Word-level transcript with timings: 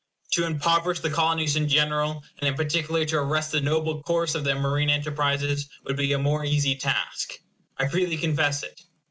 To 0.31 0.47
impoverish 0.47 1.01
the 1.01 1.11
Colonies 1.11 1.55
in 1.55 1.69
general, 1.69 2.23
and 2.39 2.47
in 2.49 2.55
particular 2.55 3.05
to 3.05 3.17
arrest 3.17 3.51
the 3.51 3.61
noble 3.61 4.01
course 4.01 4.33
of 4.33 4.43
their 4.43 4.55
marine 4.59 4.89
enterprises, 4.89 5.69
would 5.83 5.95
be 5.95 6.11
a 6.13 6.17
more 6.17 6.43
easy 6.43 6.75
task. 6.75 7.33
I 7.77 7.87
freely 7.87 8.17
confess 8.17 8.63
it. 8.63 8.81